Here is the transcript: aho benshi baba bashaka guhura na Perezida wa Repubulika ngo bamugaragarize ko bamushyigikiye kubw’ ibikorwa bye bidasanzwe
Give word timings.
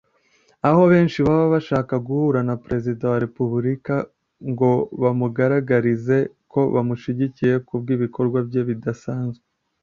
aho 0.69 0.81
benshi 0.91 1.19
baba 1.27 1.45
bashaka 1.55 1.93
guhura 2.07 2.39
na 2.47 2.55
Perezida 2.63 3.03
wa 3.11 3.21
Repubulika 3.25 3.95
ngo 4.51 4.71
bamugaragarize 5.01 6.17
ko 6.51 6.61
bamushyigikiye 6.73 7.55
kubw’ 7.67 7.87
ibikorwa 7.97 8.39
bye 8.49 8.63
bidasanzwe 8.69 9.45